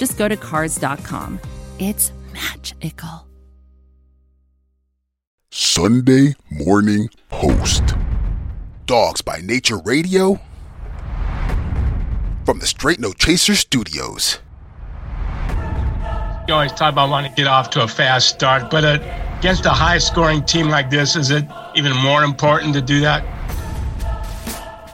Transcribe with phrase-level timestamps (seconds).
[0.00, 1.38] just go to Cars.com.
[1.78, 3.28] It's magical.
[5.50, 7.94] Sunday Morning Post.
[8.86, 10.40] Dawgs by Nature Radio.
[12.46, 14.38] From the Straight No Chaser Studios.
[16.48, 19.66] You always talk about wanting to get off to a fast start, but uh, against
[19.66, 21.44] a high scoring team like this, is it
[21.74, 23.22] even more important to do that?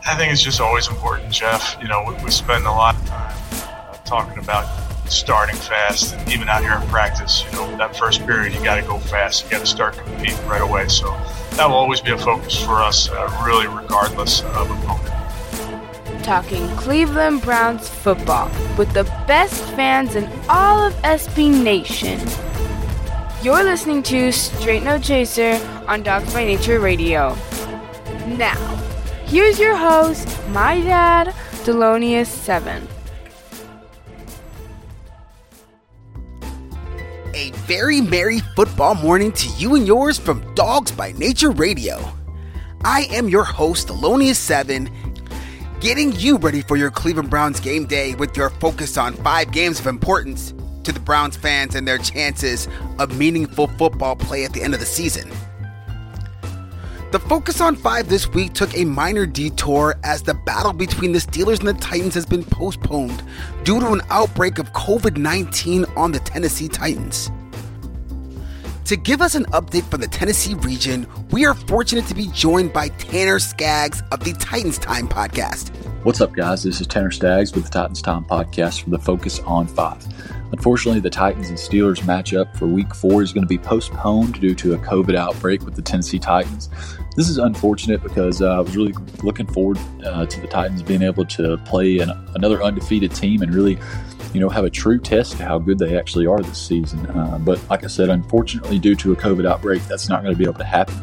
[0.05, 1.77] I think it's just always important, Jeff.
[1.81, 6.15] You know, we, we spend a lot of time uh, talking about starting fast.
[6.15, 8.99] And even out here in practice, you know, that first period, you got to go
[8.99, 9.45] fast.
[9.45, 10.89] You got to start competing right away.
[10.89, 11.11] So
[11.53, 16.25] that will always be a focus for us, uh, really, regardless of opponent.
[16.25, 22.21] Talking Cleveland Browns football with the best fans in all of SB Nation.
[23.43, 27.37] You're listening to Straight No Chaser on Dawgs by Nature Radio.
[28.27, 28.57] Now,
[29.27, 31.29] here's your host, my dad,
[31.63, 32.83] Thelonious7.
[32.83, 32.96] A
[37.67, 41.99] very merry football morning to you and yours from Dawgs by Nature Radio.
[42.85, 44.89] I am your host, Thelonious7,
[45.81, 49.81] getting you ready for your Cleveland Browns game day with your focus on five games
[49.81, 52.69] of importance to the Browns fans and their chances
[53.01, 55.29] of meaningful football play at the end of the season.
[57.11, 61.19] The focus on five this week took a minor detour as the battle between the
[61.19, 63.25] Steelers and the Titans has been postponed
[63.65, 67.29] due to an outbreak of COVID 19 on the Tennessee Titans.
[68.87, 72.73] To give us an update from the Tennessee region, we are fortunate to be joined
[72.73, 75.75] by Tanner Skaggs of the Titans Time podcast.
[76.05, 76.63] What's up, guys?
[76.63, 80.07] This is Tanner Skaggs with the Titans Time podcast from the Focus on Five.
[80.53, 84.55] Unfortunately, the Titans and Steelers matchup for week four is going to be postponed due
[84.55, 86.71] to a COVID outbreak with the Tennessee Titans.
[87.17, 88.95] This is unfortunate because uh, I was really
[89.25, 93.53] looking forward uh, to the Titans being able to play an, another undefeated team and
[93.53, 93.81] really,
[94.33, 97.07] you know, have a true test of how good they actually are this season.
[97.07, 100.39] Uh, but like I said, unfortunately, due to a COVID outbreak, that's not going to
[100.39, 100.95] be able to happen.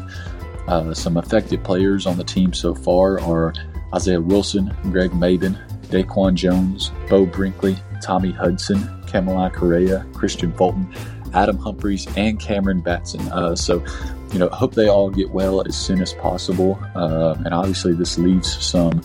[0.66, 3.52] Uh, some effective players on the team so far are
[3.94, 5.58] Isaiah Wilson, Greg Mabin,
[5.88, 10.92] Daquan Jones, Beau Brinkley, Tommy Hudson, Kamalei Correa, Christian Fulton,
[11.34, 13.20] Adam Humphries, and Cameron Batson.
[13.32, 13.84] Uh, so,
[14.32, 16.78] you know, hope they all get well as soon as possible.
[16.94, 19.02] Uh, and obviously, this leaves some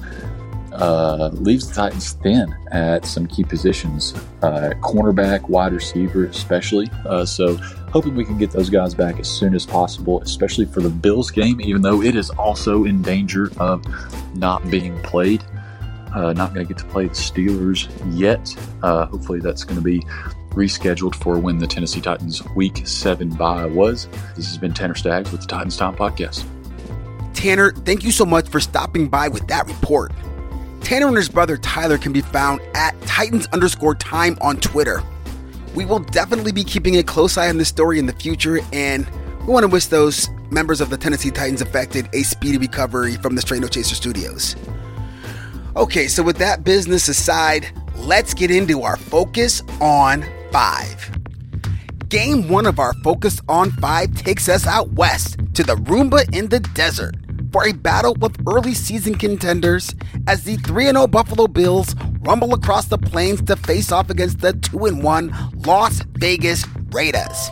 [0.80, 6.90] uh, leaves the Titans thin at some key positions, uh, cornerback, wide receiver, especially.
[7.06, 7.56] Uh, so,
[7.92, 11.32] hoping we can get those guys back as soon as possible, especially for the Bills
[11.32, 13.84] game, even though it is also in danger of
[14.36, 15.44] not being played.
[16.16, 18.56] Uh, not going to get to play the Steelers yet.
[18.82, 20.00] Uh, hopefully, that's going to be
[20.52, 24.08] rescheduled for when the Tennessee Titans Week 7 bye was.
[24.36, 26.46] This has been Tanner Skaggs with the Titans Time Podcast.
[27.34, 30.12] Tanner, thank you so much for stopping by with that report.
[30.82, 35.04] Tanner and his brother Tyler can be found at Titans underscore time on Twitter.
[35.76, 39.08] We will definitely be keeping a close eye on this story in the future, and
[39.42, 43.36] we want to wish those members of the Tennessee Titans affected a speedy recovery from
[43.36, 44.56] the Straight No Chaser studios.
[45.76, 51.12] Okay, so with that business aside, let's get into our focus on five.
[52.10, 56.50] Game one of our focus on five takes us out west to the Roomba in
[56.50, 57.16] the desert
[57.52, 59.96] for a battle with early season contenders
[60.28, 64.54] as the 3 0 Buffalo Bills rumble across the plains to face off against the
[64.54, 67.50] 2 1 Las Vegas Raiders.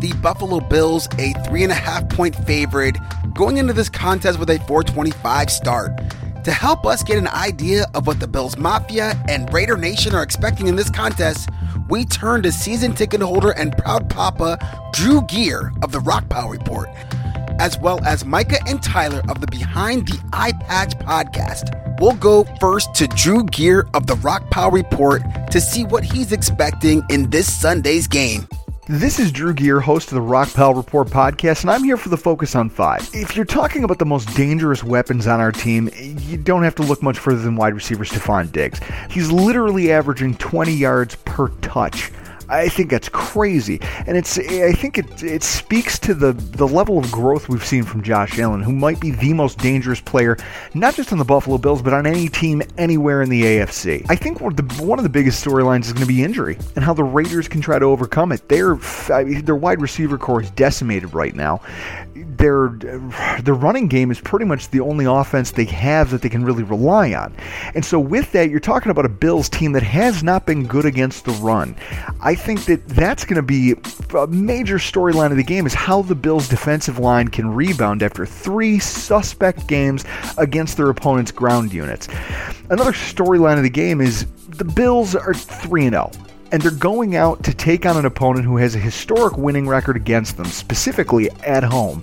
[0.00, 2.96] The Buffalo Bills, a 3.5 point favorite,
[3.34, 5.92] going into this contest with a 425 start.
[6.44, 10.22] To help us get an idea of what the Bills Mafia and Raider Nation are
[10.22, 11.48] expecting in this contest,
[11.88, 14.58] we turn to season ticket holder and proud papa
[14.92, 16.88] Drew Gear of the Rock Pile Report,
[17.58, 22.00] as well as Micah and Tyler of the Behind the Eye Patch podcast.
[22.00, 26.32] We'll go first to Drew Gear of the Rock Pile Report to see what he's
[26.32, 28.46] expecting in this Sunday's game.
[28.88, 32.08] This is Drew Gear, host of the Rock Pile Report podcast, and I'm here for
[32.08, 33.10] the Focus on Five.
[33.12, 36.84] If you're talking about the most dangerous weapons on our team, you don't have to
[36.84, 38.78] look much further than wide receiver Stefon Diggs.
[39.10, 42.12] He's literally averaging 20 yards per touch
[42.48, 46.98] I think that's crazy, and it's I think it it speaks to the the level
[46.98, 50.36] of growth we've seen from Josh Allen, who might be the most dangerous player,
[50.74, 54.06] not just on the Buffalo Bills, but on any team anywhere in the AFC.
[54.08, 56.58] I think one of the, one of the biggest storylines is going to be injury
[56.76, 58.48] and how the Raiders can try to overcome it.
[58.48, 58.76] Their
[59.12, 61.60] I mean, their wide receiver core is decimated right now.
[62.24, 62.68] Their
[63.42, 66.62] their running game is pretty much the only offense they have that they can really
[66.62, 67.34] rely on,
[67.74, 70.84] and so with that, you're talking about a Bills team that has not been good
[70.84, 71.76] against the run.
[72.20, 73.74] I think that that's going to be
[74.14, 78.24] a major storyline of the game is how the Bills defensive line can rebound after
[78.24, 80.04] three suspect games
[80.38, 82.08] against their opponent's ground units.
[82.70, 86.10] Another storyline of the game is the Bills are 3 0
[86.52, 89.96] and they're going out to take on an opponent who has a historic winning record
[89.96, 92.02] against them, specifically at home.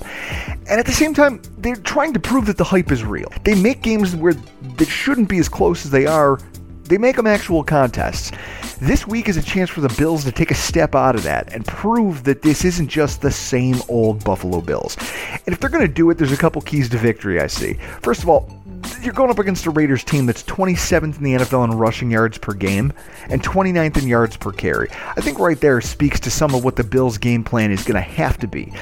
[0.69, 3.31] And at the same time, they're trying to prove that the hype is real.
[3.43, 6.39] They make games where they shouldn't be as close as they are
[6.85, 8.31] they make them actual contests.
[8.79, 11.53] This week is a chance for the Bills to take a step out of that
[11.53, 14.97] and prove that this isn't just the same old Buffalo Bills.
[15.45, 17.75] And if they're going to do it, there's a couple keys to victory I see.
[18.01, 18.62] First of all,
[19.03, 22.37] you're going up against a Raiders team that's 27th in the NFL in rushing yards
[22.37, 22.93] per game
[23.29, 24.89] and 29th in yards per carry.
[24.91, 27.95] I think right there speaks to some of what the Bills' game plan is going
[27.95, 28.73] to have to be.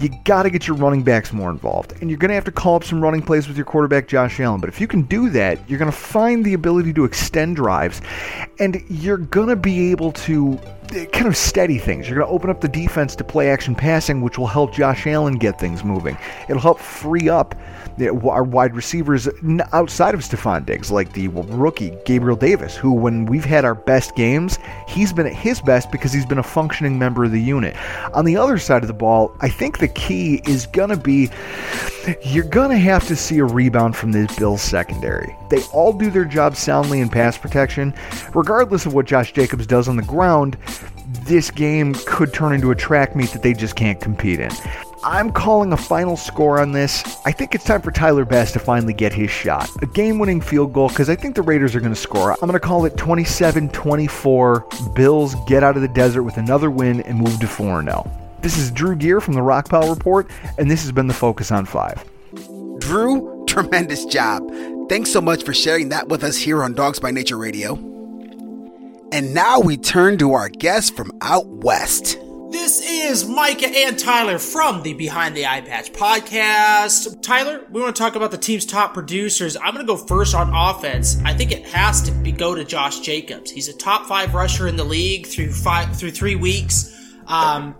[0.00, 2.52] You got to get your running backs more involved, and you're going to have to
[2.52, 4.60] call up some running plays with your quarterback, Josh Allen.
[4.60, 8.00] But if you can do that, you're going to find the ability to extend drives,
[8.60, 10.60] and you're going to be able to
[10.92, 12.08] eh, kind of steady things.
[12.08, 15.06] You're going to open up the defense to play action passing, which will help Josh
[15.06, 16.16] Allen get things moving.
[16.48, 17.54] It'll help free up
[17.98, 19.28] eh, our wide receivers
[19.72, 24.14] outside of Stefon Diggs, like the rookie Gabriel Davis, who, when we've had our best
[24.14, 27.74] games, he's been at his best because he's been a functioning member of the unit.
[28.12, 31.30] On the other side of the ball, I think the key is going to be
[32.24, 35.36] you're going to have to see a rebound from this Bills secondary.
[35.50, 37.94] They all do their job soundly in pass protection.
[38.34, 40.56] Regardless of what Josh Jacobs does on the ground,
[41.22, 44.50] this game could turn into a track meet that they just can't compete in.
[45.04, 47.04] I'm calling a final score on this.
[47.24, 49.70] I think it's time for Tyler Bass to finally get his shot.
[49.82, 52.32] A game winning field goal because I think the Raiders are going to score.
[52.32, 54.66] I'm going to call it 27 24.
[54.94, 58.10] Bills get out of the desert with another win and move to 4 0.
[58.42, 61.66] This is Drew Gear from the Rockpile Report, and this has been the Focus on
[61.66, 62.04] 5.
[62.80, 64.42] Drew, tremendous job.
[64.88, 67.89] Thanks so much for sharing that with us here on Dawgs by Nature Radio.
[69.12, 72.16] And now we turn to our guest from out west.
[72.50, 77.20] This is Micah and Tyler from the Behind the Eye Patch podcast.
[77.20, 79.56] Tyler, we want to talk about the team's top producers.
[79.56, 81.20] I'm going to go first on offense.
[81.24, 83.50] I think it has to be, go to Josh Jacobs.
[83.50, 86.96] He's a top five rusher in the league through five through three weeks.
[87.26, 87.74] Um,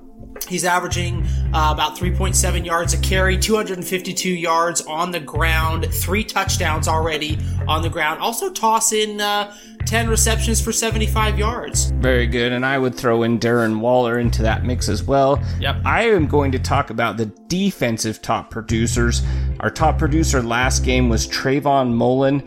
[0.48, 6.88] He's averaging uh, about 3.7 yards a carry, 252 yards on the ground, three touchdowns
[6.88, 7.38] already
[7.68, 8.20] on the ground.
[8.20, 9.54] Also, toss in uh,
[9.86, 11.90] 10 receptions for 75 yards.
[11.90, 12.52] Very good.
[12.52, 15.42] And I would throw in Darren Waller into that mix as well.
[15.60, 15.82] Yep.
[15.84, 19.22] I am going to talk about the defensive top producers.
[19.60, 22.46] Our top producer last game was Trayvon Mullen.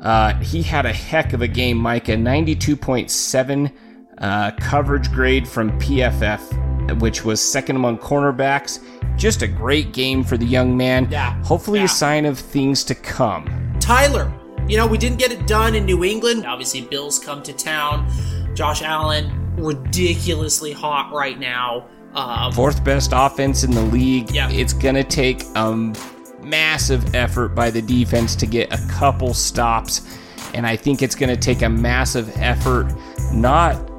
[0.00, 2.12] Uh, he had a heck of a game, Micah.
[2.12, 3.72] 92.7
[4.18, 8.80] uh, coverage grade from PFF, which was second among cornerbacks.
[9.16, 11.08] Just a great game for the young man.
[11.10, 11.42] Yeah.
[11.44, 11.84] Hopefully, yeah.
[11.86, 13.76] a sign of things to come.
[13.80, 14.32] Tyler,
[14.68, 16.46] you know, we didn't get it done in New England.
[16.46, 18.10] Obviously, Bills come to town.
[18.54, 21.88] Josh Allen, ridiculously hot right now.
[22.14, 24.30] Um, Fourth best offense in the league.
[24.30, 24.50] Yeah.
[24.50, 25.94] It's going to take a
[26.42, 30.18] massive effort by the defense to get a couple stops.
[30.54, 32.92] And I think it's going to take a massive effort,
[33.32, 33.89] not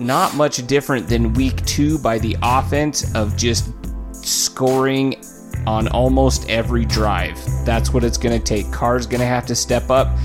[0.00, 3.72] not much different than week two by the offense of just
[4.12, 5.22] scoring
[5.66, 7.38] on almost every drive.
[7.64, 8.70] That's what it's going to take.
[8.72, 10.16] Carr's going to have to step up.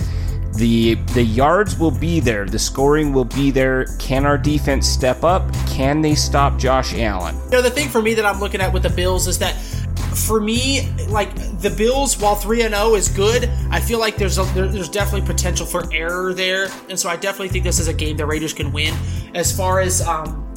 [0.57, 2.45] The the yards will be there.
[2.45, 3.85] The scoring will be there.
[3.99, 5.53] Can our defense step up?
[5.67, 7.35] Can they stop Josh Allen?
[7.45, 9.55] You know, the thing for me that I'm looking at with the Bills is that
[10.15, 14.37] for me, like the Bills, while three and zero is good, I feel like there's
[14.37, 17.89] a, there, there's definitely potential for error there, and so I definitely think this is
[17.89, 18.95] a game the Raiders can win.
[19.35, 20.49] As far as um,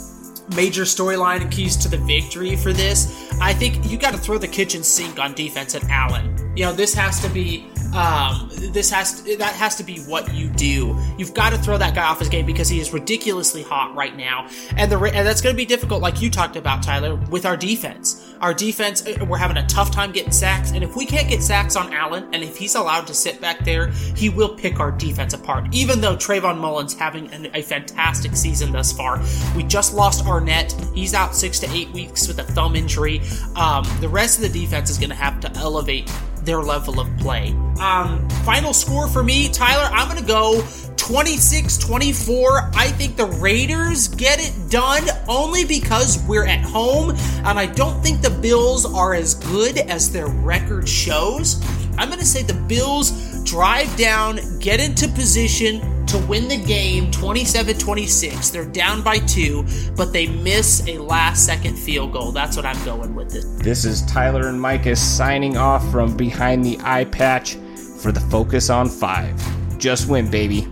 [0.55, 4.39] major storyline and keys to the victory for this, I think you got to throw
[4.39, 6.53] the kitchen sink on defense at Allen.
[6.57, 10.35] You know, this has to be um, this has to, that has to be what
[10.35, 10.97] you do.
[11.16, 14.16] You've got to throw that guy off his game because he is ridiculously hot right
[14.16, 17.47] now, and the and that's going to be difficult, like you talked about, Tyler, with
[17.47, 18.25] our defense.
[18.40, 21.42] Our defense, uh, we're having a tough time getting sacks, and if we can't get
[21.42, 24.92] sacks on Allen, and if he's allowed to sit back there, he will pick our
[24.92, 25.66] defense apart.
[25.73, 29.21] Even though Trayvon Mullen's having an, a fantastic season thus far,
[29.57, 30.95] we just lost Arnette.
[30.95, 33.23] He's out six to eight weeks with a thumb injury.
[33.57, 36.12] Um, the rest of the defense is going to have to elevate
[36.49, 37.50] their level of play.
[37.81, 42.71] Um, final score for me, Tyler, I'm going to go 26 24.
[42.75, 48.02] I think the Raiders get it done only because we're at home, and I don't
[48.02, 51.62] think the Bills are as good as their record shows.
[51.99, 57.11] I'm going to say the Bills drive down, get into position to win the game
[57.11, 58.50] 27 26.
[58.50, 59.65] They're down by two,
[59.97, 62.33] but they miss a last second field goal.
[62.33, 63.45] That's what I'm going with it.
[63.62, 67.57] This is Tyler and Micah signing off from behind the eye patch
[68.00, 69.37] for the Focus on Five.
[69.79, 70.67] Just win, baby.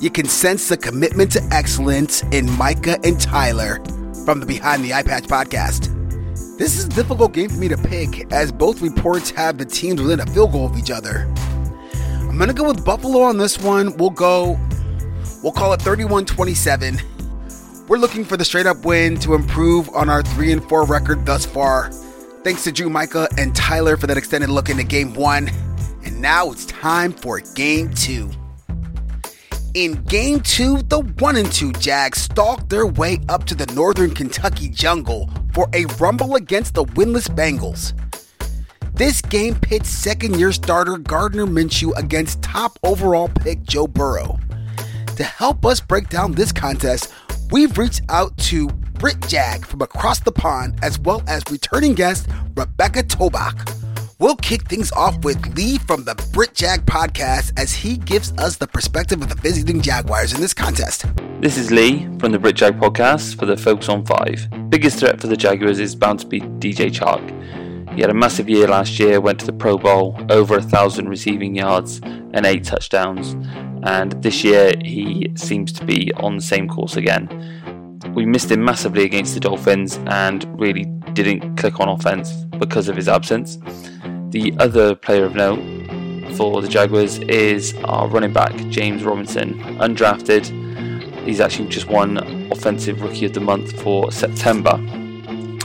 [0.00, 3.82] You can sense the commitment to excellence in Micah and Tyler
[4.24, 5.96] from the Behind the Eye Patch podcast.
[6.56, 10.00] This is a difficult game for me to pick, as both reports have the teams
[10.00, 11.26] within a field goal of each other.
[12.30, 13.96] I'm gonna go with Buffalo on this one.
[13.96, 14.56] We'll go,
[15.42, 17.00] we'll call it 31 27.
[17.88, 21.26] We're looking for the straight up win to improve on our 3 and 4 record
[21.26, 21.90] thus far.
[22.44, 25.50] Thanks to Drew, Micah, and Tyler for that extended look into game one.
[26.04, 28.30] And now it's time for game two.
[29.74, 34.12] In game two, the 1 and 2 Jags stalked their way up to the northern
[34.12, 37.92] Kentucky jungle for a rumble against the winless Bengals.
[39.00, 44.38] This game pits second year starter Gardner Minshew against top overall pick Joe Burrow.
[45.16, 47.10] To help us break down this contest,
[47.50, 52.28] we've reached out to Brit Jag from across the pond as well as returning guest
[52.54, 53.74] Rebecca Toback.
[54.18, 58.58] We'll kick things off with Lee from the Brit Jag podcast as he gives us
[58.58, 61.06] the perspective of the visiting Jaguars in this contest.
[61.40, 64.46] This is Lee from the Brit Jag podcast for the Focus on Five.
[64.68, 67.24] Biggest threat for the Jaguars is bound to be DJ Chark.
[67.94, 71.08] He had a massive year last year, went to the Pro Bowl, over a thousand
[71.08, 73.36] receiving yards and eight touchdowns,
[73.82, 77.28] and this year he seems to be on the same course again.
[78.14, 82.96] We missed him massively against the Dolphins and really didn't click on offense because of
[82.96, 83.58] his absence.
[84.30, 85.58] The other player of note
[86.36, 90.46] for the Jaguars is our running back, James Robinson, undrafted.
[91.24, 92.16] He's actually just won
[92.50, 94.80] Offensive Rookie of the Month for September.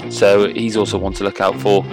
[0.09, 1.83] So he's also one to look out for,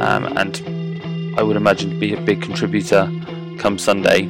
[0.00, 3.10] um, and I would imagine to be a big contributor
[3.58, 4.26] come Sunday.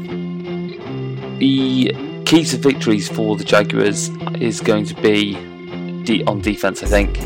[1.39, 4.09] The key to victories for the Jaguars
[4.41, 5.35] is going to be
[6.05, 7.19] de- on defense, I think.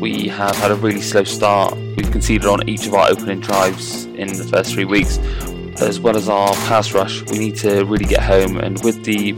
[0.00, 1.76] We have had a really slow start.
[1.96, 5.18] We've conceded on each of our opening drives in the first three weeks,
[5.80, 7.22] as well as our pass rush.
[7.30, 9.32] We need to really get home, and with the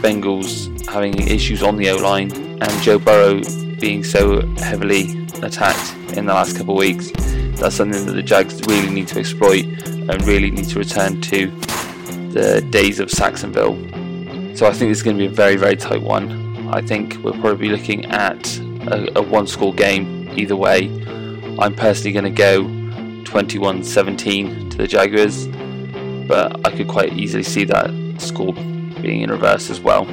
[0.00, 3.40] Bengals having issues on the O line and Joe Burrow
[3.80, 7.10] being so heavily attacked in the last couple of weeks,
[7.56, 11.46] that's something that the Jags really need to exploit and really need to return to
[12.32, 13.76] the days of Sacksonville.
[14.56, 16.68] So I think is going to be a very, very tight one.
[16.68, 18.58] I think we'll probably looking at
[18.88, 20.86] a, a one score game either way.
[21.58, 22.64] I'm personally going to go
[23.24, 25.46] 21 17 to the Jaguars,
[26.28, 30.04] but I could quite easily see that score being in reverse as well.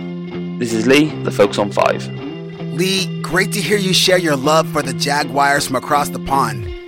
[0.58, 2.08] This is Lee, the folks on 5.
[2.74, 6.81] Lee, great to hear you share your love for the Jaguars from across the pond.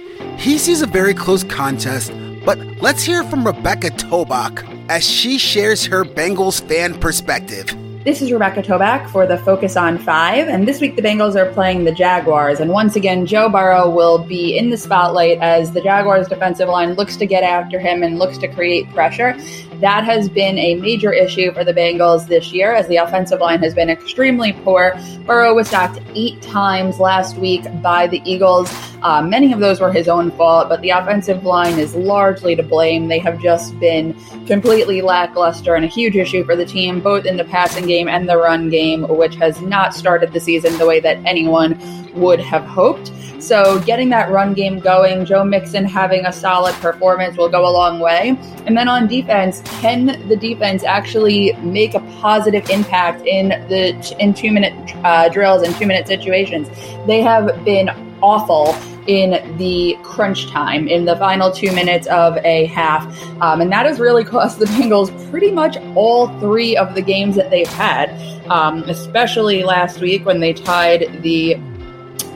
[0.44, 2.12] He sees a very close contest,
[2.44, 7.74] but let's hear from Rebecca Toback as she shares her Bengals fan perspective.
[8.04, 11.50] This is Rebecca Toback for the Focus on Five, and this week the Bengals are
[11.54, 12.60] playing the Jaguars.
[12.60, 16.96] And once again, Joe Burrow will be in the spotlight as the Jaguars' defensive line
[16.96, 19.38] looks to get after him and looks to create pressure.
[19.82, 23.62] That has been a major issue for the Bengals this year as the offensive line
[23.64, 24.94] has been extremely poor.
[25.26, 28.72] Burrow was sacked eight times last week by the Eagles.
[29.02, 32.64] Uh, many of those were his own fault, but the offensive line is largely to
[32.64, 33.08] blame.
[33.08, 34.14] They have just been
[34.46, 38.30] completely lackluster and a huge issue for the team, both in the passing game and
[38.30, 41.74] the run game, which has not started the season the way that anyone
[42.14, 43.12] would have hoped.
[43.40, 47.72] So, getting that run game going, Joe Mixon having a solid performance will go a
[47.72, 48.38] long way.
[48.66, 54.34] And then on defense, can the defense actually make a positive impact in the in
[54.34, 56.70] two minute uh, drills and two minute situations?
[57.06, 57.90] They have been
[58.22, 58.74] awful
[59.08, 63.06] in the crunch time in the final two minutes of a half.
[63.42, 67.36] Um, and that has really cost the Bengals pretty much all three of the games
[67.36, 68.10] that they've had,
[68.50, 71.56] um, especially last week when they tied the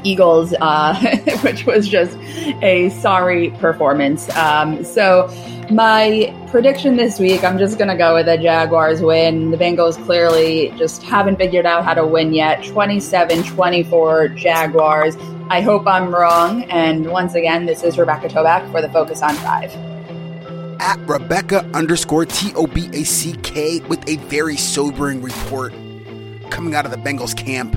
[0.08, 0.96] Eagles, uh,
[1.44, 2.18] which was just
[2.62, 4.30] a sorry performance.
[4.36, 5.28] Um, so,
[5.70, 9.52] my prediction this week, I'm just going to go with a Jaguars win.
[9.52, 12.64] The Bengals clearly just haven't figured out how to win yet.
[12.64, 15.18] 27 24 Jaguars.
[15.50, 16.64] I hope I'm wrong.
[16.66, 19.76] And once again, this is Rebecca Toback for the Focus on Five.
[20.80, 25.74] At Rebecca underscore T O B A C K with a very sobering report
[26.50, 27.76] coming out of the Bengals camp.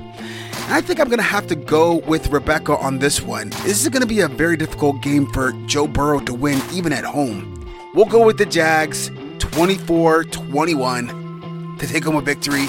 [0.73, 3.51] I think I'm going to have to go with Rebecca on this one.
[3.65, 6.93] This is going to be a very difficult game for Joe Burrow to win, even
[6.93, 7.69] at home.
[7.93, 9.11] We'll go with the Jags
[9.41, 11.77] 24 21.
[11.81, 12.67] to take home a victory.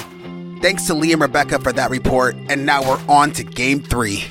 [0.60, 2.34] Thanks to Lee and Rebecca for that report.
[2.48, 4.24] And now we're on to game three.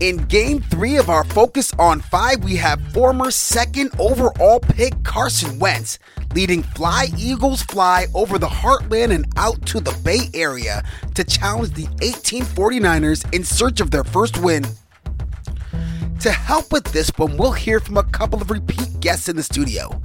[0.00, 5.60] In game three of our Focus on Five, we have former second overall pick Carson
[5.60, 6.00] Wentz
[6.36, 11.72] leading Fly Eagles Fly over the heartland and out to the Bay Area to challenge
[11.72, 14.62] the 1849ers in search of their first win.
[16.20, 19.42] To help with this one, we'll hear from a couple of repeat guests in the
[19.42, 20.02] studio.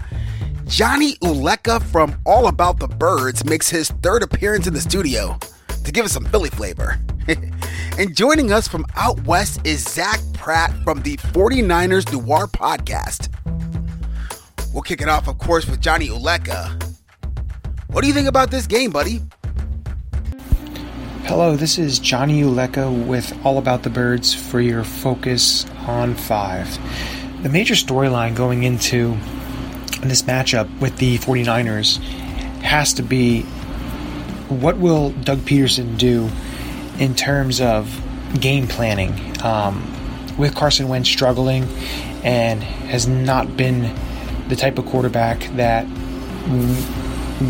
[0.67, 5.37] Johnny Uleka from All About the Birds makes his third appearance in the studio
[5.83, 6.97] to give us some Philly flavor.
[7.99, 13.27] and joining us from out west is Zach Pratt from the 49ers Noir podcast.
[14.73, 16.81] We'll kick it off, of course, with Johnny Uleka.
[17.87, 19.21] What do you think about this game, buddy?
[21.25, 27.43] Hello, this is Johnny Uleka with All About the Birds for your Focus on 5.
[27.43, 29.17] The major storyline going into
[30.03, 31.97] this matchup with the 49ers
[32.61, 33.41] has to be
[34.47, 36.29] what will Doug Pederson do
[36.97, 38.01] in terms of
[38.39, 39.13] game planning?
[39.43, 39.87] Um,
[40.37, 41.63] with Carson Wentz struggling
[42.23, 43.93] and has not been
[44.51, 45.87] the type of quarterback that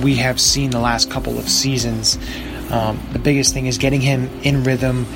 [0.03, 2.19] we have seen the last couple of seasons.
[2.69, 5.07] Um, the biggest thing is getting him in rhythm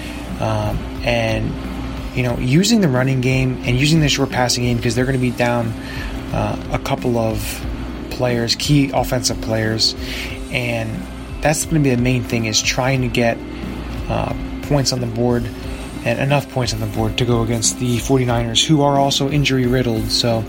[0.42, 1.54] um, and
[2.18, 5.18] you know using the running game and using the short passing game because they're going
[5.18, 5.68] to be down
[6.34, 7.40] uh, a couple of
[8.10, 9.94] players, key offensive players,
[10.52, 10.90] and
[11.42, 13.38] that's going to be the main thing is trying to get
[14.10, 15.46] uh, points on the board
[16.04, 19.66] and enough points on the board to go against the 49ers who are also injury
[19.66, 20.12] riddled.
[20.12, 20.44] So,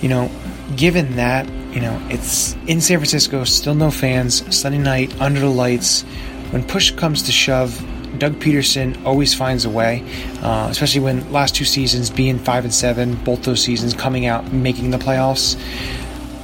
[0.00, 0.30] you know,
[0.76, 5.46] given that, you know, it's in San Francisco, still no fans, Sunday night under the
[5.48, 6.02] lights.
[6.50, 7.78] When push comes to shove,
[8.18, 10.04] Doug Pederson always finds a way,
[10.42, 14.52] uh, especially when last two seasons being five and seven, both those seasons coming out
[14.52, 15.56] making the playoffs.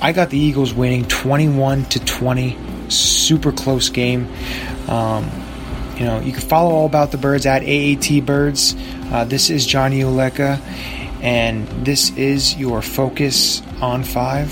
[0.00, 2.59] I got the Eagles winning 21 to 20,
[2.90, 4.28] super close game.
[4.88, 5.31] Um,
[5.97, 8.75] you know, you can follow all about the birds at AAT Birds.
[9.11, 10.61] Uh, this is Johnny Uleka,
[11.23, 14.50] and this is your focus on five.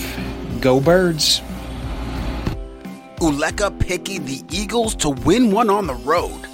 [0.60, 1.40] Go Birds!
[3.16, 6.46] Uleka picking the Eagles to win one on the road.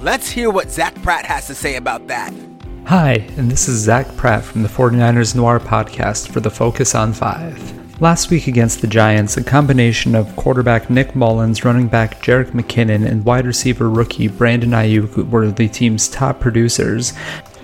[0.00, 2.32] Let's hear what Zach Pratt has to say about that.
[2.86, 7.12] Hi, and this is Zach Pratt from the 49ers Noir podcast for the Focus on
[7.12, 8.00] 5.
[8.00, 13.06] Last week against the Giants, a combination of quarterback Nick Mullens, running back Jerick McKinnon,
[13.06, 17.12] and wide receiver rookie Brandon Aiyuk were the team's top producers,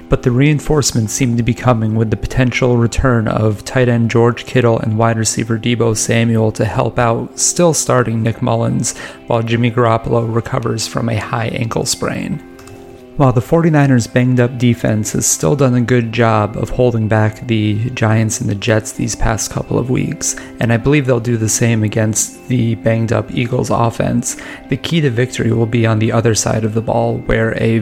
[0.09, 4.47] but the reinforcements seem to be coming with the potential return of tight end George
[4.47, 9.71] Kittle and wide receiver Deebo Samuel to help out still starting Nick Mullens while Jimmy
[9.71, 12.39] Garoppolo recovers from a high ankle sprain.
[13.17, 17.47] While the 49ers' banged up defense has still done a good job of holding back
[17.47, 21.39] the Giants and the Jets these past couple of weeks, and I believe they'll do
[21.39, 24.37] the same against the banged up Eagles offense,
[24.69, 27.79] the key to victory will be on the other side of the ball, where a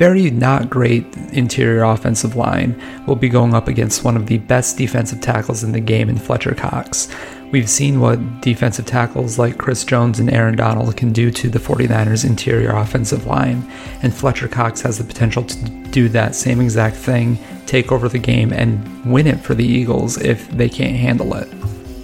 [0.00, 2.74] very not great interior offensive line
[3.06, 6.16] will be going up against one of the best defensive tackles in the game in
[6.16, 7.14] Fletcher Cox.
[7.52, 11.58] We've seen what defensive tackles like Chris Jones and Aaron Donald can do to the
[11.58, 13.70] 49ers' interior offensive line,
[14.02, 15.56] and Fletcher Cox has the potential to
[15.90, 20.16] do that same exact thing, take over the game, and win it for the Eagles
[20.16, 21.46] if they can't handle it.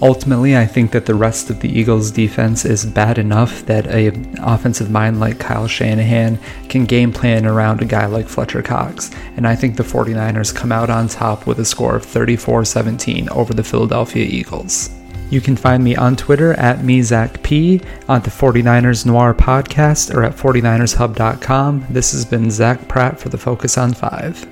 [0.02, 4.09] Ultimately, I think that the rest of the Eagles' defense is bad enough that a
[4.42, 9.46] offensive mind like Kyle Shanahan can game plan around a guy like Fletcher Cox, and
[9.46, 13.54] I think the 49ers come out on top with a score of 34 17 over
[13.54, 14.90] the Philadelphia Eagles.
[15.30, 20.37] You can find me on Twitter at MeZachP, on the 49ers Noir podcast, or at
[20.37, 21.87] 49ershub.com.
[21.90, 24.42] This has been Zach Pratt for the Focus on 5.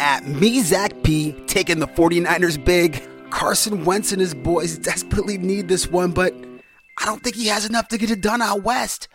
[0.00, 3.06] At MeZachP, taking the 49ers big.
[3.30, 6.34] Carson Wentz and his boys desperately need this one, but
[6.98, 9.08] I don't think he has enough to get it done out west.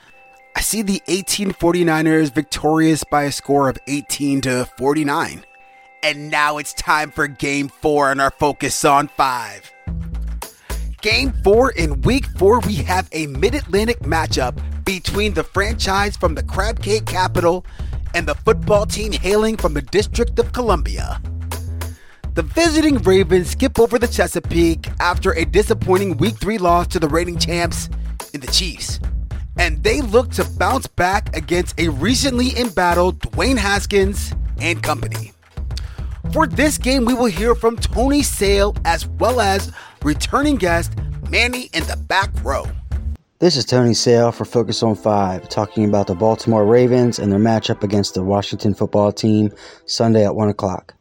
[0.56, 5.46] I see the 1849ers victorious by a score of 18 to 49.
[6.02, 9.72] And now it's time for game four on our focus on five.
[11.02, 16.36] Game four in week four, we have a mid Atlantic matchup between the franchise from
[16.36, 17.66] the Crab Cake capital
[18.14, 21.22] and the football team hailing from the District of Columbia.
[22.36, 27.08] The visiting Ravens skip over the Chesapeake after a disappointing Week 3 loss to the
[27.08, 27.88] reigning champs
[28.34, 29.00] in the Chiefs.
[29.58, 35.32] And they look to bounce back against a recently embattled Dwayne Haskins and company.
[36.34, 39.72] For this game, we will hear from Tony Sale as well as
[40.04, 40.92] returning guest
[41.30, 42.68] Manny in the back row.
[43.40, 47.40] This is Tony Sale for Focus on 5, talking about the Baltimore Ravens and their
[47.40, 49.54] matchup against the Washington football team
[49.86, 50.95] Sunday at 1 o'clock.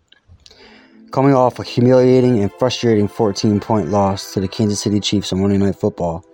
[1.14, 5.40] Coming off a humiliating and frustrating 14 point loss to the Kansas City Chiefs on
[5.40, 6.24] Monday Night Football,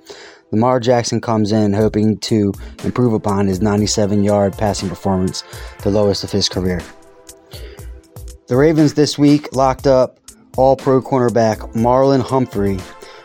[0.53, 5.45] Lamar Jackson comes in hoping to improve upon his 97 yard passing performance,
[5.83, 6.81] the lowest of his career.
[8.47, 10.19] The Ravens this week locked up
[10.57, 12.79] all pro cornerback Marlon Humphrey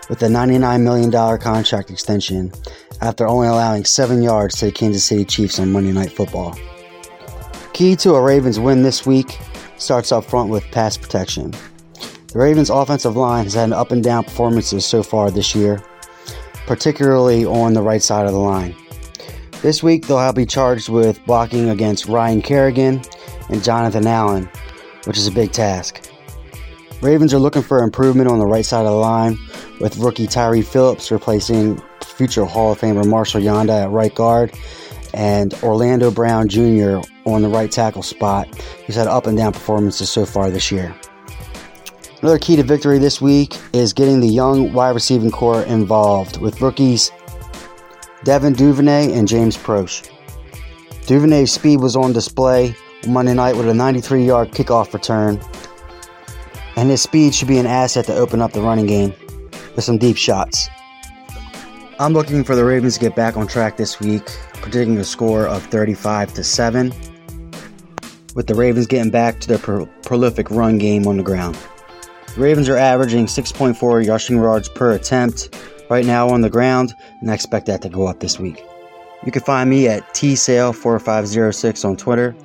[0.10, 2.52] with a $99 million contract extension
[3.00, 6.54] after only allowing 7 yards to the Kansas City Chiefs on Monday Night Football.
[7.72, 9.39] Key to a Ravens win this week
[9.78, 11.52] starts up front with pass protection.
[12.28, 15.82] The Ravens' offensive line has had an up and down performances so far this year,
[16.68, 18.76] particularly on the right side of the line.
[19.62, 23.02] This week, they'll have be charged with blocking against Ryan Kerrigan
[23.50, 24.50] and Jonathan Allen,
[25.06, 26.10] which is a big task.
[27.02, 29.38] Ravens are looking for improvement on the right side of the line,
[29.80, 34.54] with rookie Tyree Phillips replacing future Hall of Famer Marshall Yanda at right guard,
[35.15, 36.99] and Orlando Brown Jr.
[37.25, 38.54] on the right tackle spot,
[38.86, 40.93] who's had up and down performances so far this year.
[42.21, 46.62] Another key to victory this week is getting the young wide receiving core involved with
[46.62, 47.12] rookies
[48.23, 50.10] Devin Duvernay and James Proche.
[51.06, 52.75] Duvernay's speed was on display
[53.08, 55.39] Monday night with a 93 yard kickoff return,
[56.75, 59.13] and his speed should be an asset to open up the running game
[59.75, 60.67] with some deep shots.
[61.97, 65.47] I'm looking for the Ravens to get back on track this week, predicting a score
[65.47, 66.93] of 35 to 7,
[68.36, 71.58] with the Ravens getting back to their pro- prolific run game on the ground.
[72.36, 75.55] The Ravens are averaging 6.4 rushing yards per attempt
[75.89, 78.62] right now on the ground, and I expect that to go up this week.
[79.25, 82.36] You can find me at tsale4506 on Twitter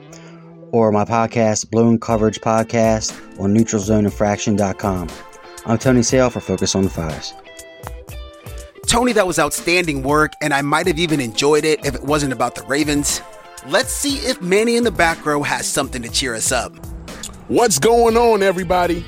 [0.70, 3.10] or my podcast, Blown Coverage Podcast,
[3.40, 5.08] on neutralzoneinfraction.com.
[5.66, 7.34] I'm Tony Sale for Focus on the Fives.
[8.90, 12.32] Tony, that was outstanding work, and I might have even enjoyed it if it wasn't
[12.32, 13.22] about the Ravens.
[13.68, 16.74] Let's see if Manny in the back row has something to cheer us up.
[17.46, 19.04] What's going on, everybody?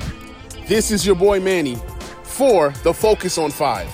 [0.68, 1.74] This is your boy Manny
[2.22, 3.90] for the Focus on Five.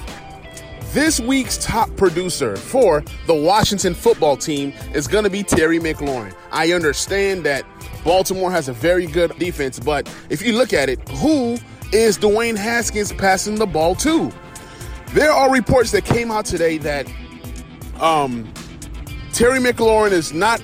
[0.92, 6.34] This week's top producer for the Washington football team is going to be Terry McLaurin.
[6.52, 7.64] I understand that
[8.04, 11.56] Baltimore has a very good defense, but if you look at it, who
[11.94, 14.30] is Dwayne Haskins passing the ball to?
[15.12, 17.10] There are reports that came out today that
[17.98, 18.52] um,
[19.32, 20.62] Terry McLaurin is not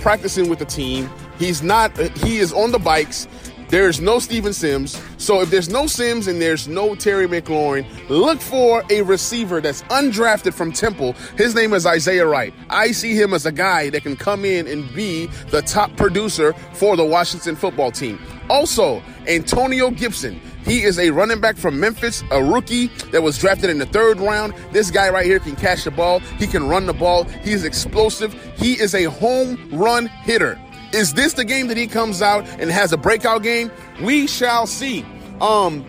[0.00, 1.10] practicing with the team.
[1.38, 1.96] He's not.
[2.18, 3.26] He is on the bikes.
[3.68, 5.02] There's no Steven Sims.
[5.16, 9.82] So if there's no Sims and there's no Terry McLaurin, look for a receiver that's
[9.84, 11.14] undrafted from Temple.
[11.36, 12.54] His name is Isaiah Wright.
[12.70, 16.52] I see him as a guy that can come in and be the top producer
[16.74, 18.20] for the Washington football team.
[18.48, 20.40] Also, Antonio Gibson.
[20.64, 24.18] He is a running back from Memphis, a rookie that was drafted in the third
[24.18, 24.52] round.
[24.72, 26.18] This guy right here can catch the ball.
[26.38, 27.24] He can run the ball.
[27.24, 28.34] He's explosive.
[28.56, 30.60] He is a home run hitter.
[30.92, 33.70] Is this the game that he comes out and has a breakout game?
[34.02, 35.04] We shall see.
[35.40, 35.84] Um,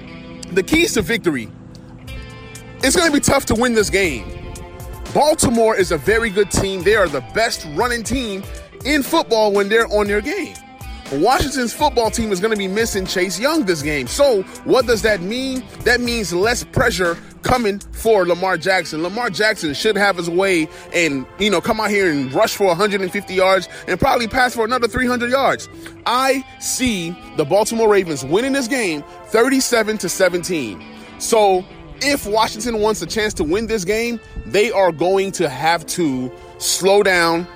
[0.52, 1.50] the keys to victory.
[2.84, 4.54] It's going to be tough to win this game.
[5.14, 6.84] Baltimore is a very good team.
[6.84, 8.44] They are the best running team
[8.86, 10.56] in football when they're on their game.
[11.12, 14.08] Washington's football team is going to be missing Chase Young this game.
[14.08, 15.64] So, what does that mean?
[15.86, 19.02] That means less pressure coming for Lamar Jackson.
[19.04, 22.68] Lamar Jackson should have his way and, you know, come out here and rush for
[22.68, 25.70] 150 yards and probably pass for another 300 yards.
[26.06, 30.84] I see the Baltimore Ravens winning this game 37 to 17.
[31.20, 31.64] So,
[32.02, 36.30] if Washington wants a chance to win this game, they are going to have to
[36.58, 37.48] slow down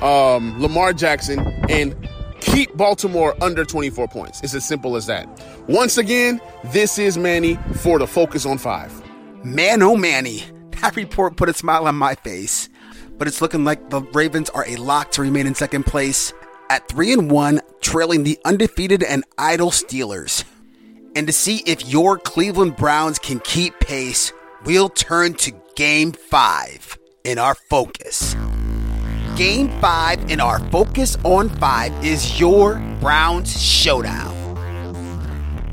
[0.00, 1.38] um, Lamar Jackson
[1.68, 1.94] and
[2.44, 4.40] keep Baltimore under 24 points.
[4.42, 5.26] It's as simple as that.
[5.66, 9.44] Once again, this is Manny for the Focus on 5.
[9.44, 10.44] Man, oh Manny,
[10.80, 12.68] that report put a smile on my face.
[13.16, 16.32] But it's looking like the Ravens are a lock to remain in second place
[16.68, 20.44] at 3 and 1, trailing the undefeated and idle Steelers.
[21.16, 24.32] And to see if your Cleveland Browns can keep pace,
[24.64, 28.34] we'll turn to game 5 in our focus.
[29.36, 34.32] Game 5 in our Focus on 5 is your Browns Showdown.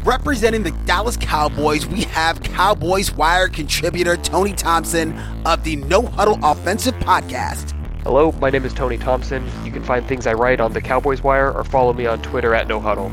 [0.04, 6.40] Representing the Dallas Cowboys, we have Cowboys Wire contributor Tony Thompson of the No Huddle
[6.42, 7.74] Offensive Podcast.
[8.02, 9.48] Hello, my name is Tony Thompson.
[9.64, 12.56] You can find things I write on the Cowboys Wire or follow me on Twitter
[12.56, 13.12] at No Huddle.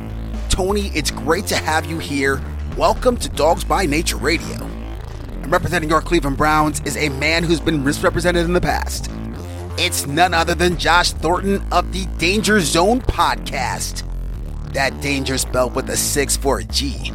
[0.49, 2.41] Tony, it's great to have you here.
[2.75, 4.65] Welcome to Dawgs by Nature Radio.
[5.43, 9.11] And representing your Cleveland Browns is a man who's been misrepresented in the past.
[9.81, 14.03] It's none other than Josh Thornton of the Danger Zone podcast.
[14.73, 17.13] That danger spelled with a 6 for a G.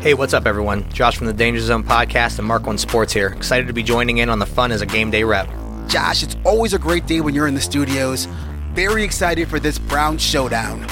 [0.00, 0.88] Hey, what's up, everyone?
[0.92, 3.32] Josh from the Danger Zone podcast and Mark One Sports here.
[3.32, 5.48] Excited to be joining in on the fun as a game day rep.
[5.88, 8.26] Josh, it's always a great day when you're in the studios.
[8.74, 10.86] Very excited for this Brown showdown.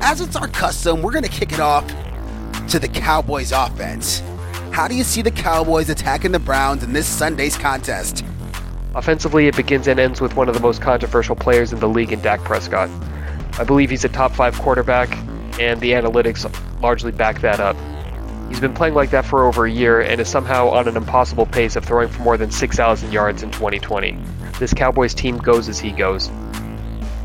[0.00, 1.84] As it's our custom, we're going to kick it off
[2.68, 4.22] to the Cowboys offense.
[4.70, 8.24] How do you see the Cowboys attacking the Browns in this Sunday's contest?
[8.94, 12.12] Offensively, it begins and ends with one of the most controversial players in the league
[12.12, 12.88] in Dak Prescott.
[13.58, 15.10] I believe he's a top five quarterback,
[15.58, 17.76] and the analytics largely back that up.
[18.48, 21.46] He's been playing like that for over a year and is somehow on an impossible
[21.46, 24.16] pace of throwing for more than 6,000 yards in 2020.
[24.58, 26.30] This Cowboys team goes as he goes.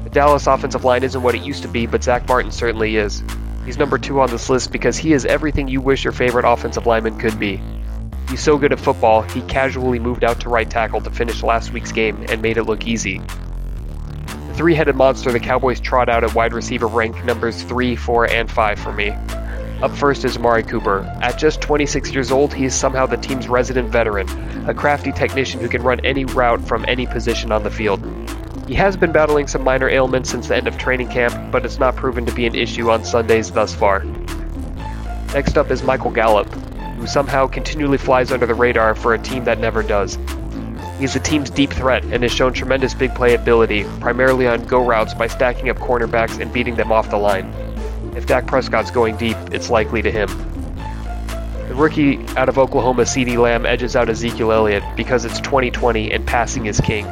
[0.03, 3.23] The Dallas offensive line isn't what it used to be, but Zack Martin certainly is.
[3.65, 6.87] He's number two on this list because he is everything you wish your favorite offensive
[6.87, 7.61] lineman could be.
[8.31, 11.73] He's so good at football, he casually moved out to right tackle to finish last
[11.73, 13.17] week's game and made it look easy.
[13.17, 18.29] The three headed monster the Cowboys trot out at wide receiver rank numbers 3, 4,
[18.31, 19.09] and 5 for me.
[19.81, 21.01] Up first is Amari Cooper.
[21.21, 24.29] At just 26 years old, he is somehow the team's resident veteran,
[24.65, 28.01] a crafty technician who can run any route from any position on the field.
[28.65, 31.79] He has been battling some minor ailments since the end of training camp, but it's
[31.79, 34.05] not proven to be an issue on Sundays thus far.
[35.33, 36.47] Next up is Michael Gallup,
[37.01, 40.19] who somehow continually flies under the radar for a team that never does.
[40.99, 44.85] He's the team's deep threat and has shown tremendous big play ability, primarily on go
[44.85, 47.51] routes by stacking up cornerbacks and beating them off the line.
[48.15, 50.27] If Dak Prescott's going deep, it's likely to him.
[51.69, 56.27] The rookie out of Oklahoma, CeeDee Lamb, edges out Ezekiel Elliott because it's 2020 and
[56.27, 57.07] passing is king.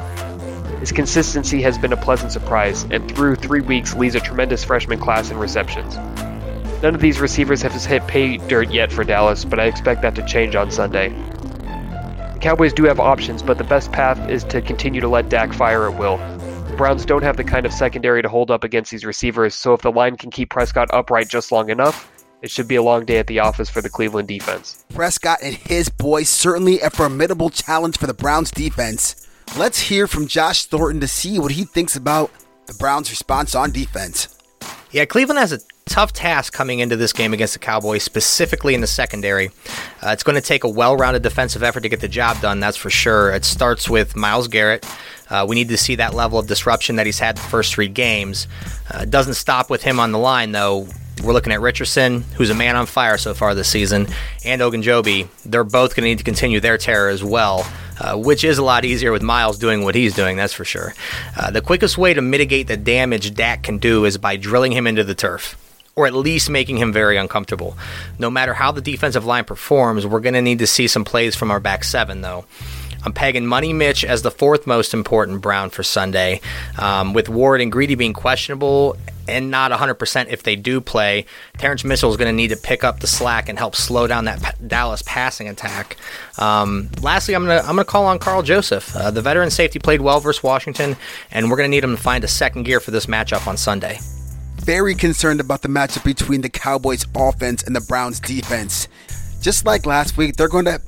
[0.81, 4.99] His consistency has been a pleasant surprise, and through three weeks leads a tremendous freshman
[4.99, 5.97] class in receptions.
[6.81, 10.15] None of these receivers have hit pay dirt yet for Dallas, but I expect that
[10.15, 11.09] to change on Sunday.
[11.09, 15.51] The Cowboys do have options, but the best path is to continue to let Dak
[15.51, 16.17] fire at will.
[16.69, 19.73] The Browns don't have the kind of secondary to hold up against these receivers, so
[19.73, 22.09] if the line can keep Prescott upright just long enough,
[22.41, 24.85] it should be a long day at the office for the Cleveland defense.
[24.93, 29.27] Prescott and his boys certainly a formidable challenge for the Browns defense.
[29.57, 32.31] Let's hear from Josh Thornton to see what he thinks about
[32.67, 34.39] the Browns' response on defense.
[34.91, 38.81] Yeah, Cleveland has a tough task coming into this game against the Cowboys, specifically in
[38.81, 39.47] the secondary.
[40.01, 42.59] Uh, it's going to take a well rounded defensive effort to get the job done,
[42.59, 43.31] that's for sure.
[43.31, 44.85] It starts with Myles Garrett.
[45.29, 47.87] Uh, we need to see that level of disruption that he's had the first three
[47.87, 48.47] games.
[48.89, 50.87] Uh, it doesn't stop with him on the line, though.
[51.23, 54.07] We're looking at Richardson, who's a man on fire so far this season,
[54.45, 55.27] and Ogunjobi.
[55.45, 58.63] They're both going to need to continue their terror as well, uh, which is a
[58.63, 60.95] lot easier with Myles doing what he's doing, that's for sure.
[61.37, 64.87] Uh, the quickest way to mitigate the damage Dak can do is by drilling him
[64.87, 65.57] into the turf
[65.99, 67.77] or at least making him very uncomfortable.
[68.19, 71.35] No matter how the defensive line performs, we're going to need to see some plays
[71.35, 72.45] from our back seven, though.
[73.03, 76.39] I'm pegging Money Mitch as the fourth most important Brown for Sunday,
[76.77, 78.95] um, with Ward and Greedy being questionable
[79.27, 81.25] and not 100% if they do play.
[81.57, 84.23] Terrance Mitchell is going to need to pick up the slack and help slow down
[84.25, 85.97] that P- Dallas passing attack.
[86.37, 88.95] Um, lastly, I'm going to I'm to call on Karl Joseph.
[88.95, 90.95] Uh, the veteran safety played well versus Washington,
[91.29, 93.57] and we're going to need him to find a second gear for this matchup on
[93.57, 93.99] Sunday
[94.69, 98.87] very concerned about the matchup between the Cowboys offense and the Browns defense.
[99.41, 100.79] Just like last week, they're going to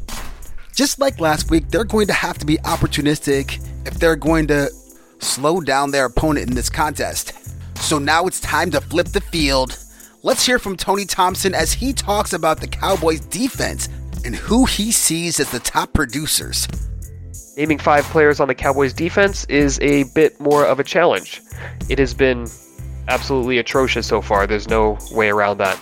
[0.76, 4.70] just like last week, they're going to have to be opportunistic if they're going to
[5.18, 7.34] slow down their opponent in this contest.
[7.80, 9.76] So now it's time to flip the field.
[10.22, 13.90] Let's hear from Tony Thompson as he talks about the Cowboys defense
[14.24, 16.68] and who he sees as the top producers.
[17.58, 21.42] Naming five players on the Cowboys defense is a bit more of a challenge.
[21.90, 22.46] It has been
[23.08, 24.48] absolutely atrocious so far.
[24.48, 25.80] There's no way around that.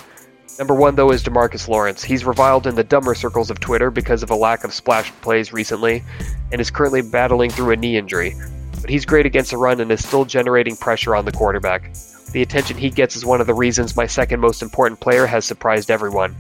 [0.58, 2.03] Number one, though, is Demarcus Lawrence.
[2.03, 5.53] He's reviled in the dumber circles of Twitter because of a lack of splash plays
[5.53, 6.03] recently,
[6.51, 8.36] and is currently battling through a knee injury.
[8.82, 11.93] But he's great against the run and is still generating pressure on the quarterback.
[12.32, 15.45] The attention he gets is one of the reasons my second most important player has
[15.45, 16.36] surprised everyone.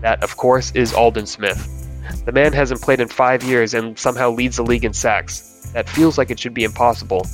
[0.00, 1.68] That, of course, is Aldon Smith.
[2.24, 5.68] The man hasn't played in five years and somehow leads the league in sacks.
[5.72, 7.26] That feels like it should be impossible,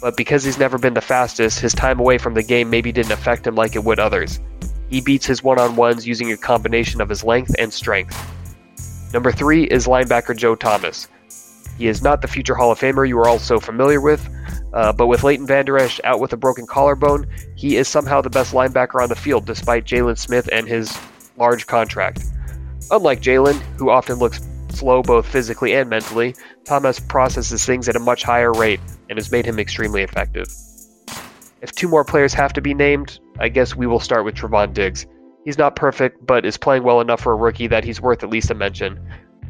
[0.00, 3.12] but because he's never been the fastest, his time away from the game maybe didn't
[3.12, 4.40] affect him like it would others.
[4.88, 8.16] He beats his one on ones using a combination of his length and strength.
[9.12, 11.08] Number three is linebacker Joe Thomas.
[11.78, 14.28] He is not the future Hall of Famer you are all so familiar with,
[14.72, 18.30] uh, but with Leighton Vander Esch out with a broken collarbone, he is somehow the
[18.30, 20.96] best linebacker on the field despite Jaylon Smith and his
[21.36, 22.24] large contract.
[22.90, 24.40] Unlike Jaylon, who often looks
[24.72, 29.30] slow both physically and mentally, Thomas processes things at a much higher rate and has
[29.30, 30.48] made him extremely effective.
[31.62, 34.72] If two more players have to be named, I guess we will start with Trevon
[34.72, 35.06] Diggs.
[35.44, 38.30] He's not perfect, but is playing well enough for a rookie that he's worth at
[38.30, 38.98] least a mention.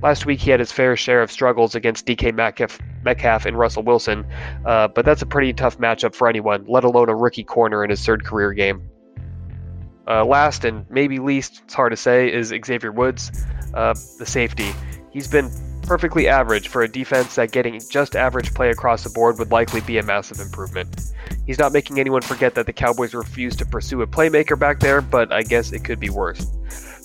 [0.02, 3.82] Last week he had his fair share of struggles against DK Metcalf, Metcalf and Russell
[3.82, 4.24] Wilson,
[4.64, 7.90] uh, but that's a pretty tough matchup for anyone, let alone a rookie corner in
[7.90, 8.82] his third career game.
[10.08, 14.72] Uh, last and maybe least, it's hard to say, is Xavier Woods, uh, the safety.
[15.12, 15.50] He's been
[15.82, 19.80] perfectly average for a defense that getting just average play across the board would likely
[19.80, 21.12] be a massive improvement.
[21.46, 25.00] He's not making anyone forget that the Cowboys refused to pursue a playmaker back there,
[25.00, 26.46] but I guess it could be worse.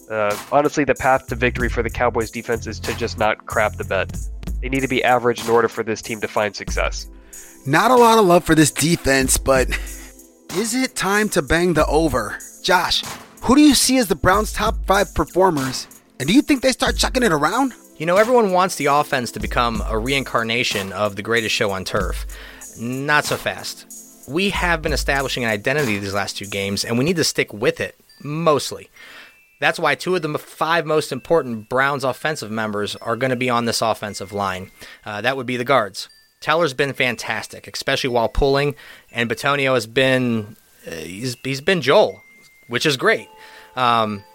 [0.10, 3.74] Uh, honestly, the path to victory for the Cowboys defense is to just not crap
[3.74, 4.15] the bed.
[4.62, 7.10] They need to be average in order for this team to find success.
[7.65, 9.68] Not a lot of love for this defense, but
[10.56, 12.38] is it time to bang the over?
[12.62, 13.04] Josh,
[13.41, 15.88] who do you see as the Browns' top five performers?
[16.20, 17.74] And do you think they start chucking it around?
[17.97, 21.86] You know, everyone wants the offense to become a reincarnation of the greatest show on
[21.86, 22.25] turf.
[22.77, 24.27] Not so fast.
[24.27, 27.53] We have been establishing an identity these last two games, and we need to stick
[27.53, 28.89] with it, mostly.
[29.62, 33.49] That's why two of the five most important Browns offensive members are going to be
[33.49, 34.71] on this offensive line.
[35.05, 36.10] Uh, that would be the guards.
[36.41, 38.75] Teller's been fantastic, especially while pulling,
[39.10, 42.21] and Bitonio has been uh, he's, he's been Joel,
[42.67, 43.29] which is great.
[43.77, 44.25] Um,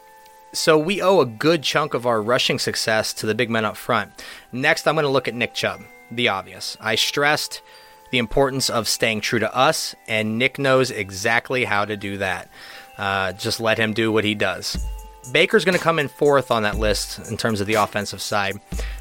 [0.53, 3.77] so we owe a good chunk of our rushing success to the big men up
[3.77, 4.13] front.
[4.53, 6.77] Next, I'm going to look at Nick Chubb, the obvious.
[6.81, 7.63] I stressed
[8.11, 12.51] the importance of staying true to us, and Nick knows exactly how to do that.
[12.99, 14.85] Uh, just let him do what he does.
[15.33, 18.59] Baker's going to come in fourth on that list in terms of the offensive side.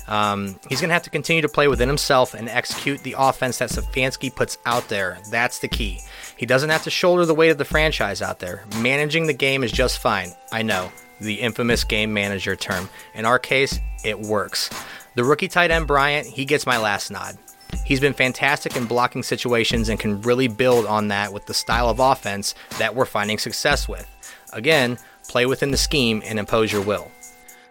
[0.08, 3.58] Um, he's going to have to continue to play within himself and execute the offense
[3.60, 5.18] that Stefanski puts out there.
[5.32, 6.02] That's the key.
[6.36, 8.66] He doesn't have to shoulder the weight of the franchise out there.
[8.78, 10.32] Managing the game is just fine.
[10.52, 12.90] I know the infamous game manager term.
[13.14, 14.70] In our case, it works.
[15.16, 17.38] The rookie tight end Bryant, he gets my last nod.
[17.86, 21.90] He's been fantastic in blocking situations and can really build on that with the style
[21.90, 24.08] of offense that we're finding success with.
[24.54, 27.12] Again, play within the scheme and impose your will.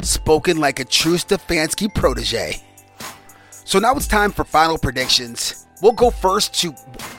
[0.03, 2.63] Spoken like a true Stefanski protege.
[3.65, 5.68] So now it's time for final predictions.
[5.81, 6.75] We'll go first to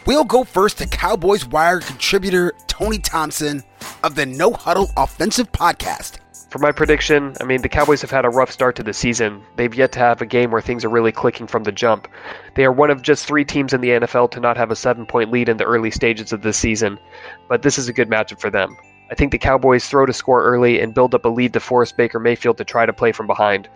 [0.06, 3.64] we'll go first to Cowboys Wire contributor Tony Thompson
[4.04, 6.18] of the No Huddle Offensive Podcast.
[6.50, 9.44] For my prediction, I mean, the Cowboys have had a rough start to the season.
[9.56, 12.08] They've yet to have a game where things are really clicking from the jump.
[12.56, 15.06] They are one of just three teams in the NFL to not have a seven
[15.06, 17.00] point lead in the early stages of the season,
[17.48, 18.76] but this is a good matchup for them.
[19.12, 21.92] I think the Cowboys throw to score early and build up a lead to force
[21.92, 23.70] Baker Mayfield to try to play from behind.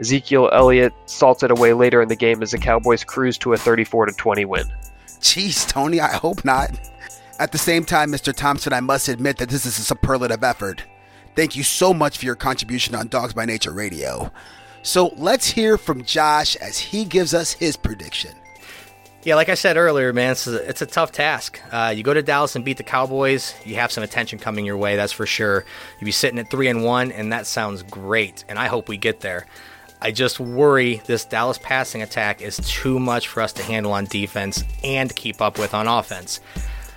[0.00, 3.56] Ezekiel Elliott salts it away later in the game as the Cowboys cruise to a
[3.56, 4.64] 34 20 win.
[5.20, 6.70] Jeez, Tony, I hope not.
[7.38, 8.34] At the same time, Mr.
[8.34, 10.84] Thompson, I must admit that this is a superlative effort.
[11.34, 14.30] Thank you so much for your contribution on Dawgs by Nature Radio.
[14.82, 18.32] So let's hear from Josh as he gives us his prediction.
[19.24, 21.58] Yeah, like I said earlier, man, it's a, it's a tough task.
[21.72, 24.76] Uh, you go to Dallas and beat the Cowboys, you have some attention coming your
[24.76, 25.64] way, that's for sure.
[25.98, 28.44] You'll be sitting at three and one, and that sounds great.
[28.50, 29.46] And I hope we get there.
[30.04, 34.04] I just worry this Dallas passing attack is too much for us to handle on
[34.04, 36.40] defense and keep up with on offense.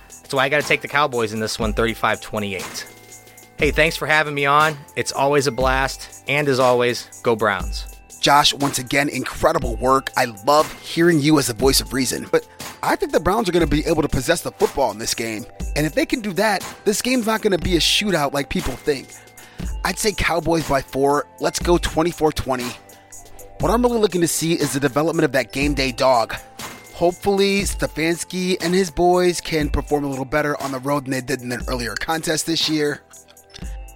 [0.08, 2.94] That's why I got to take the Cowboys in this one 35 28.
[3.56, 4.76] Hey, thanks for having me on.
[4.94, 6.22] It's always a blast.
[6.28, 7.86] And as always, go Browns.
[8.20, 10.10] Josh, once again, incredible work.
[10.18, 12.26] I love hearing you as the voice of reason.
[12.30, 12.46] But
[12.82, 15.14] I think the Browns are going to be able to possess the football in this
[15.14, 15.46] game.
[15.76, 18.50] And if they can do that, this game's not going to be a shootout like
[18.50, 19.08] people think.
[19.82, 21.26] I'd say Cowboys by four.
[21.40, 22.70] Let's go 24 20.
[23.60, 26.32] What I'm really looking to see is the development of that game day dog.
[26.94, 31.20] Hopefully, Stefanski and his boys can perform a little better on the road than they
[31.20, 33.02] did in an earlier contest this year.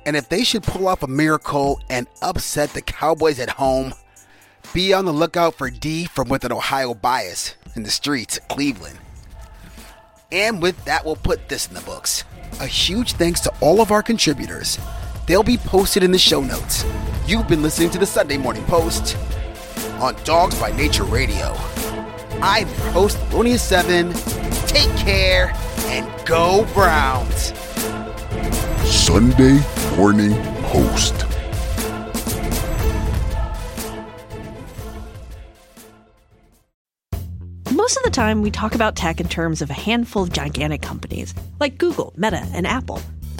[0.04, 3.94] And if they should pull off a miracle and upset the Cowboys at home,
[4.74, 8.48] be on the lookout for D from with an Ohio bias in the streets of
[8.48, 8.98] Cleveland.
[10.32, 12.24] And with that, we'll put this in the books.
[12.58, 14.76] A huge thanks to all of our contributors.
[15.28, 16.84] They'll be posted in the show notes.
[17.28, 19.16] You've been listening to the Sunday Morning Post
[20.02, 21.54] on Dawgs by Nature Radio.
[22.42, 24.66] I'm your host, Thelonious7.
[24.66, 25.52] Take care
[25.86, 27.56] and go Browns.
[28.84, 29.60] Sunday
[29.96, 30.32] Morning
[30.64, 31.14] Post.
[37.70, 40.82] Most of the time, we talk about tech in terms of a handful of gigantic
[40.82, 43.00] companies like Google, Meta, and Apple.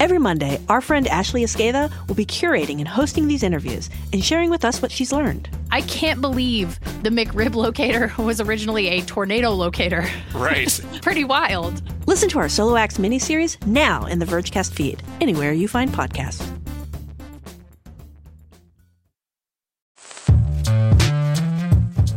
[0.00, 4.48] Every Monday, our friend Ashley Esqueda will be curating and hosting these interviews and sharing
[4.48, 5.50] with us what she's learned.
[5.70, 10.08] I can't believe the McRib locator was originally a tornado locator.
[10.34, 10.80] Right.
[11.02, 11.82] Pretty wild.
[12.06, 16.50] Listen to our Solo Acts miniseries now in the Vergecast feed, anywhere you find podcasts.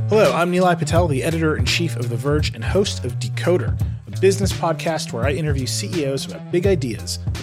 [0.08, 3.78] Hello, I'm Nilay Patel, the editor in chief of The Verge and host of Decoder,
[4.08, 7.43] a business podcast where I interview CEOs about big ideas, the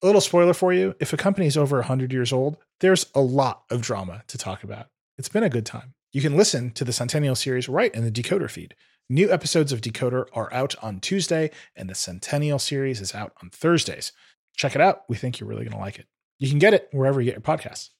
[0.00, 3.20] A little spoiler for you if a company is over 100 years old, there's a
[3.20, 4.86] lot of drama to talk about.
[5.16, 5.94] It's been a good time.
[6.12, 8.76] You can listen to the Centennial series right in the Decoder feed.
[9.10, 13.50] New episodes of Decoder are out on Tuesday, and the Centennial series is out on
[13.50, 14.12] Thursdays.
[14.56, 15.02] Check it out.
[15.08, 16.06] We think you're really going to like it.
[16.38, 17.90] You can get it wherever you get your podcasts.